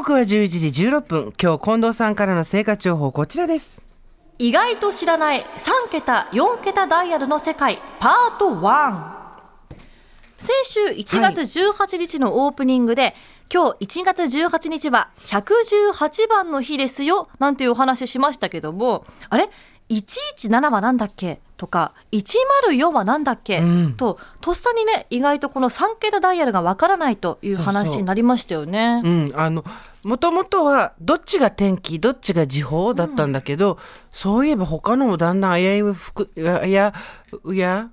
[0.00, 1.34] 刻は11時16分。
[1.38, 3.84] 今日近藤さんからの生活情報こちらです。
[4.38, 9.20] 意外と知らない3桁4桁ダイヤルの世界パート1
[10.38, 13.14] 先週1月18日のオープニングで、
[13.52, 19.04] 今日1月18日は118番の日ですよなんていうお話しましたけども。
[19.28, 19.50] あれ
[19.90, 21.40] ？117はなんだっけ？
[21.58, 23.94] とか104はなんだっけ、うん。
[23.98, 29.02] ととっさにね意外とこの3桁ダイヤルがわからないという話になりましたよね。
[29.04, 29.32] うん。
[29.34, 29.62] あの
[30.02, 33.78] もともとはどっちが天気どっちが時報だったんだけど、
[34.10, 37.90] そういえば他のもだんだん危うくいやいや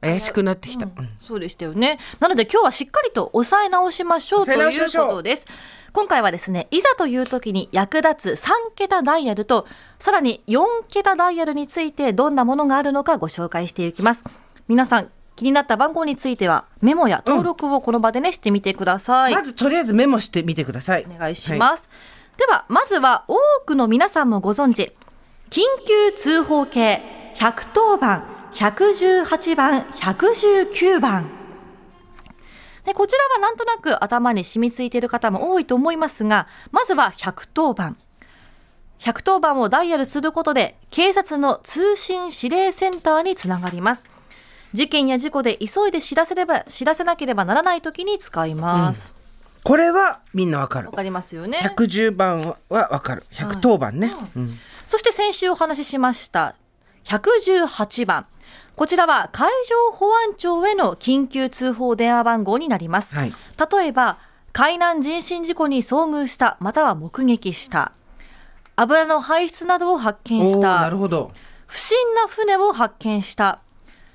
[0.00, 1.98] 怪しくなってきた、うんそうでしたよね。
[2.20, 5.46] なので今日はしっかりと押さえ直しましょうということです。
[5.92, 9.66] 今回はですね、いざという時に役立つ3桁ダイヤルと、
[9.98, 14.24] さらに4桁ダイヤルについてどんなものがあるのかご紹介していきます。
[14.66, 19.34] 皆さん、気になった番号についてはメモや登録をこの場でね、してみてください。
[19.34, 21.88] まずとりあえずメモしてみてくださいお願いします。
[22.36, 24.92] では、まずは多くの皆さんもご存知、
[25.50, 27.00] 緊急通報系
[27.36, 31.26] 110番、118番、119番。
[32.84, 37.96] でこちらはなんとなく頭に染みついている方も多いと思いますが、まずは110番。
[39.00, 44.04] 110番をダイヤルすることで、警察の通信指令センターにつながります。
[44.74, 49.14] 事件や事故で急いで知らせれば、知らせなければならない時に使います。
[49.62, 51.58] これはみんなわかるわ、かりますよね。
[51.62, 56.56] 110番はわかる110番ね、うんそして先週お話ししました
[57.04, 58.26] 118番。
[58.74, 63.14] こちらは海上保安庁への緊急通報電話番号になります。
[63.14, 63.32] はい
[63.72, 64.18] 例えば、
[64.52, 67.92] 海難人身事故に遭遇した、または目撃した。
[68.74, 70.96] 油の排出などを発見しおーなたる。
[70.96, 71.30] ほど
[71.68, 73.60] 不審な船を発見した。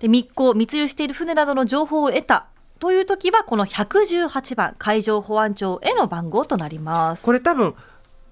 [0.00, 2.46] で密航、密輸している船などの情報を得た。
[2.78, 7.24] という時は、この118番、海上保安庁への番号となります。
[7.26, 7.74] これ多分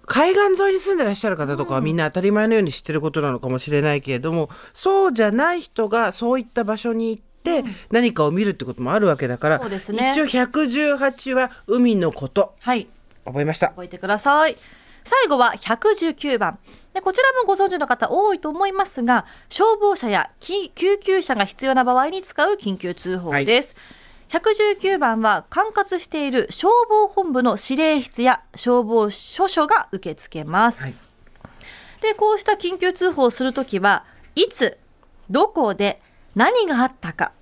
[0.07, 12.89] 海岸沿いに住んでらっしゃる方とかはみんな当たり前のように知ってることなのかもしれないけれども、そうじゃない人がそういった場所に行って何かを見るってこともあるわけだから、そうですね一応118は海のことはい。
[13.27, 14.57] 覚えました覚えてください。
[15.05, 16.59] 最後は119番。
[16.95, 23.77] でこちらもご存知の方多いと思いますが、消防車やき救急車が必要な場合に使う緊急通報です。
[24.29, 31.09] 119番は管轄している消防本部の指令室や消防署所が受け付けます。
[32.01, 34.05] で、こうした緊急通報をするときは、
[34.35, 34.79] いつ、
[35.31, 36.01] どこで、
[36.35, 37.33] 何があったか、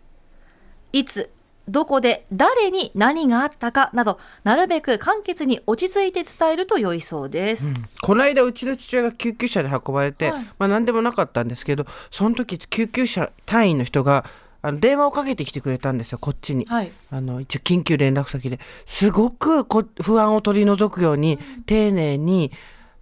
[0.93, 1.31] いつ、
[1.69, 7.75] どこで、誰に何があったかなど、なるべく簡潔に落ち着いて伝えると良いそうです。
[8.03, 10.44] この間うちの父親が救急車で運ばれて、はい。
[10.59, 14.25] まあ何でもなかったんですけどその時救急車隊員の人が
[14.62, 16.66] あの電話をかけてきてくれたんですよこっちに。
[16.66, 16.93] はい。
[17.10, 18.60] あの一応緊急連絡先で。
[18.84, 22.53] すごくこ不安を取り除くように、丁寧に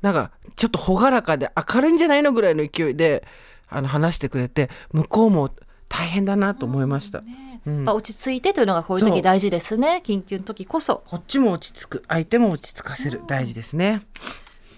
[0.00, 3.26] なんかちょっと朗らかで明るいんじゃないのぐらいの勢いで
[3.68, 5.50] あの話してくれて向こうも
[5.88, 7.24] 大変だなと思いました、や
[7.70, 10.02] っぱ落ち着いてというのがこういう時大事ですね。
[10.04, 11.02] 緊急の時こそ。
[11.06, 12.04] こっちも落ち着く。
[12.08, 13.22] 相手も落ち着かせる。
[13.26, 14.02] 大事ですね。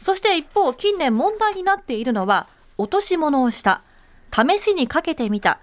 [0.00, 2.46] そして一方、近年問題になっているのは、
[2.78, 3.82] 落とし物をした、
[4.32, 5.58] 試しにかけてみた、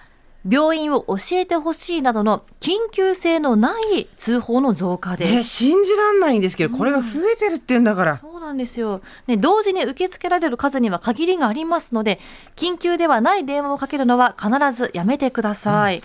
[0.49, 5.31] 病院を教えてほしいなどの緊急性のない通報の増加です。
[5.31, 9.01] ね信じらんないんですけどこれが増えてるって言うんだから、そうなんですよ。
[9.27, 12.19] ね、同時に受け付けられる数には限りがありますので、
[12.55, 16.01] 緊急ではない電話をかけるのは必ずやめてください。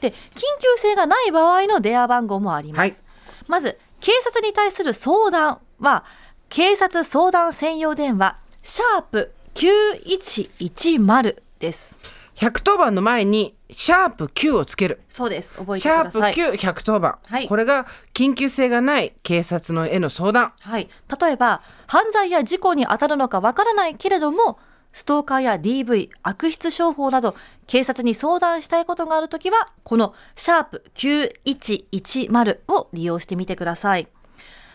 [0.00, 0.14] で、緊
[0.60, 3.04] 急性がない場合の電話番号もあります。
[3.46, 6.04] まず、警察に対する相談は、
[6.48, 12.00] 警察相談専用電話、シャープ9110です。
[12.36, 15.54] 110番の前にシャープ9をつけるそうです。
[15.54, 16.32] 覚えてシャープください。
[16.32, 20.88] 9110番、はいこれが緊急性がない警察のへの相談はい、
[21.20, 24.58] 例えば犯罪や事故に当たるのかわからないけれども
[24.94, 34.08] ストーカーや DV 悪質商法など警察に相談したいことがあるときはこのシャープ9110を利用してみてください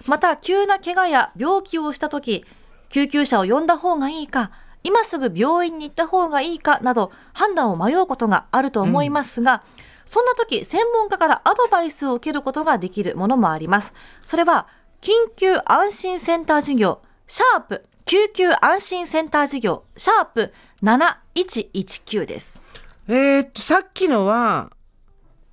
[0.05, 2.45] また急な怪我や病気をしたとき
[2.89, 4.51] 救急車を呼んだ方がいいか
[4.83, 9.63] 今すぐ病院に行った方がいいかなど判断を迷うことがあると思いますが、
[10.05, 13.93] そんな時専門家からアドバイスを受けることができるものもあります。
[14.23, 14.67] それは
[15.01, 20.51] 緊急安心センター事業シャープ救急安心センター事業シャープ
[20.81, 22.63] 7119です。
[23.07, 24.71] えー、っとさっきのは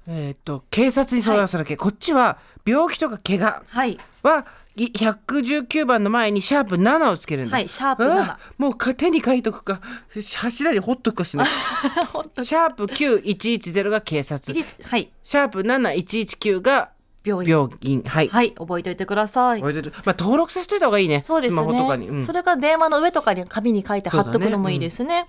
[0.08, 3.98] えー、っと警察に相談するだけ、こっちは病気とか怪我はい。
[4.22, 4.44] はい
[4.76, 7.56] 119番の前にシャープ7をつけるんだ。
[7.56, 9.82] はいシャープ7うわもうか手に書いとくか。
[10.38, 11.46] 柱にほっとくかしない。
[12.42, 14.58] シャープ9110が警察。
[14.58, 15.12] はい。
[15.22, 16.88] シャープ7119が
[17.26, 17.50] 病院。
[17.50, 19.60] 病院はい、はい、覚えておいてください。
[19.60, 25.28] 覚えてるまあ登録させといた方がいいねそうですスマホとかに、ね、うんそれから電話の上とかに紙に書いて貼っとくのもいいですね。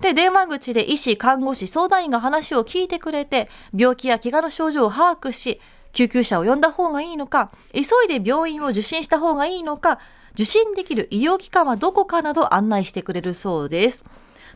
[0.00, 5.60] で、電話口で医師、看護師、相談員が話を聞いてくれて、病気や怪我の症状を把握し、
[5.92, 7.80] 救急車を呼んだ方がいいのか、急
[8.12, 9.98] いで病院を受診した方がいいのか、
[10.32, 14.04] 受診できる医療機関はどこかなど案内してくれるそうです。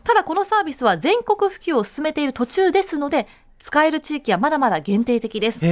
[0.03, 3.27] ただこのサービスは全国普及を進めている途中ですので、
[3.65, 5.65] 使える地域はまだまだ限定的です。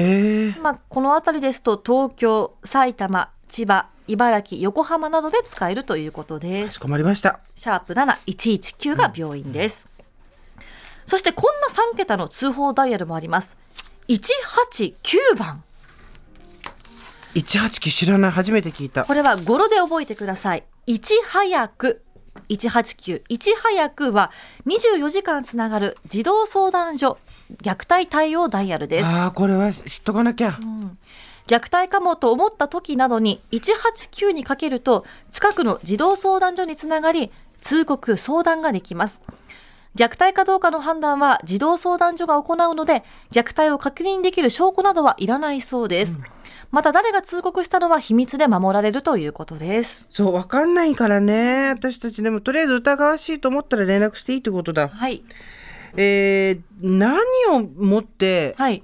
[0.59, 6.65] まあ、この辺りですと東京、埼玉、千葉、茨城、横浜などで使えるということです。
[6.65, 9.89] かしこまりましたシャープ7119が病院です。
[11.05, 13.59] そしてこんな3桁の通報ダイヤルもあります。
[14.07, 15.61] 189番。
[17.35, 20.63] 189知らない初めて聞いたこれは語呂で覚えてください。
[20.87, 22.01] いち早く。
[22.49, 23.21] 189。
[23.29, 24.31] いち早くは
[24.65, 27.19] 24時間つながる児童相談所
[27.61, 29.09] 虐待対応ダイヤルです。
[29.09, 30.59] ああこれは知っとかなきゃ、
[31.47, 39.21] 虐待かもと思った時などに189にかけると近くの児童相談所につながり通告相談ができます。
[39.95, 46.19] 虐待かどうかの判断は児童相談所が行うので虐待を確認できる証拠などはいらないそうです、
[46.71, 50.07] また誰が通告したのは秘密で守られるということです。
[50.09, 51.69] そうわかんないからね。
[51.69, 54.89] 私たちでもとりあえず疑わしいと思ったら連絡していいってことだ。
[54.89, 55.23] はい
[55.95, 57.17] えー、何
[57.51, 58.83] をもってはい。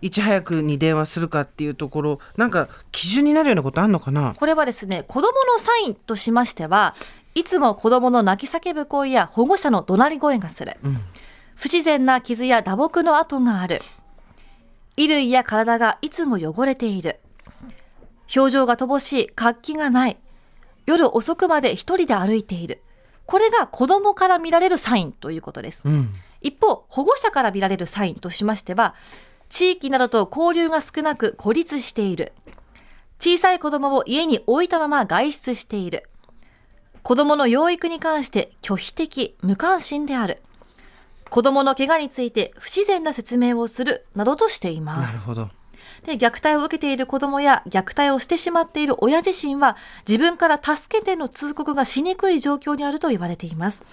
[0.00, 4.34] いち早くに電話するかっていうところなんか基準になるようなことあんのかな？
[4.36, 6.94] これはですね子どものサインとしましては
[7.34, 10.76] いつも子どもの泣き叫ぶ声や保護者の怒鳴り声がする、
[11.54, 13.80] 不自然な傷や打撲の跡がある。
[14.96, 17.18] 衣類や体がいつも汚れている。
[18.36, 20.18] 表情が乏しい活気がない。
[20.86, 22.82] 夜遅くまで一人で歩いている
[23.26, 26.10] これが子どもから見られるサインということです、うん。
[26.40, 28.94] 一方保護者から見られるサインとしましては
[29.48, 32.32] 地域などと交流が少なく孤立している。
[33.20, 36.08] 小さい子供を家に置いたまま外出している。
[37.02, 40.42] 子供の養育に関して拒否的無関心である。
[41.30, 45.22] 子供の怪我について不自然な説明をするなどとしていなます。
[45.22, 45.50] るほど
[46.04, 49.76] で虐待を受けている子供や虐待をしてしまっている親自身は
[50.08, 53.84] 自分から助けての通告がしにくい状況にあると言われています。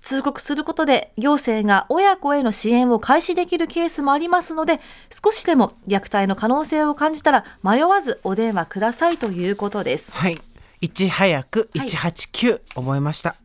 [0.00, 4.80] 通告することで行政が親子への支援を開始できるケースもありますので
[5.10, 10.12] 少しでも虐待の可能性を感じたら迷わずお電話くださいということです。
[10.12, 10.38] はい。
[10.80, 11.86] いち早くはい。
[11.86, 13.36] 189、覚えました。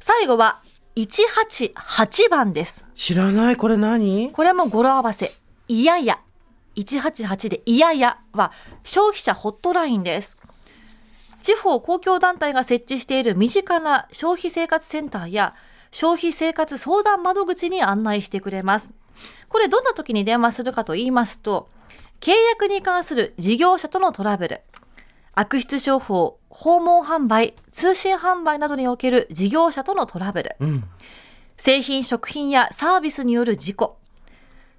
[0.00, 0.62] 最後は
[0.96, 2.86] 188番です。
[2.94, 3.56] 知らない。
[3.56, 4.30] これ何？
[4.32, 5.32] これも語呂合わせ。
[5.68, 6.18] いやや
[6.78, 8.52] 188でいややは
[8.84, 10.38] 消費者ホットラインです。
[11.42, 15.54] 地方公共団体が設置している身近な消費生活センターや
[15.90, 18.94] 消費生活相談窓口に案内してくれます。
[19.48, 21.68] これどんな時に電話するかと言いますと
[22.20, 24.60] 契約に関する事業者とのトラブル
[25.34, 30.84] 悪質商法訪問販売通信販売などにおける事業者とのトラブルうん。
[31.56, 33.98] 製品食品やサービスによる事故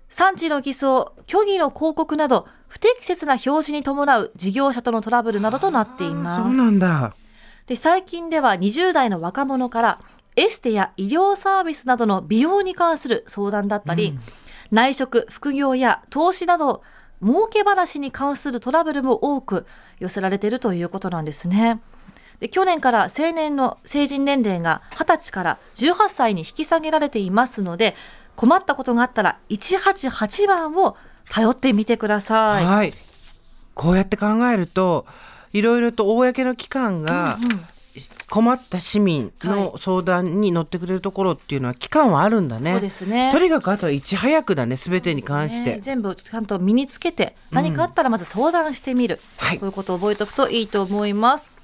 [0.09, 7.15] 産地の偽装虚偽の広告など不適切な表示に伴う事業者とのトラブルなどとなっていそうますなんだ。
[7.67, 9.99] で最近では20代の若者から
[10.35, 14.17] エステや医療サービスなどの美容に関する相談だったり、
[14.71, 16.81] 内職副業や投資など
[17.21, 19.65] 儲け話に関するトラブルも多く
[19.99, 21.81] 寄せられているということなんですね。
[22.39, 27.95] で去年から成年の成人年齢が20歳から18歳に引き下げられていますので
[28.39, 30.95] 困ったことがあったら188番を
[31.29, 32.65] 頼ってみてください。
[32.65, 32.93] はい
[33.73, 35.05] こうやって考えると
[35.51, 37.61] いろいろと公の機関がうん
[38.29, 42.73] 困った市民の相談に乗ってくれるところっていうのは機関はあるんだね。
[42.73, 45.73] そうですねとにかくあとはいち早くだね全てに関して。
[45.73, 51.58] ね全部ちゃんと身につけて何かあったらまず相談してみる、はいこういうことを覚えておくといいと思います。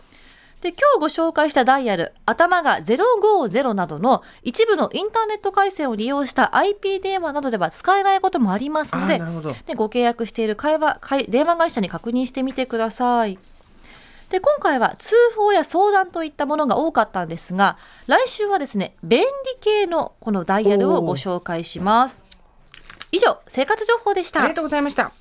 [0.66, 9.54] で今日ご紹介したダイヤル頭が050などの一部のインターネット回線を利用した IP 電話などでは使えないこともありますあので。
[9.68, 13.38] でご契約している会話会電話会社に確認してみてください。
[14.32, 19.28] で今回は通報や相談といったものが多かったんですが来週はですね便利
[19.62, 22.26] 系のこのダイヤルをご紹介します。
[23.12, 24.56] 以上生活情報でしたありが。
[24.56, 25.12] とうございました。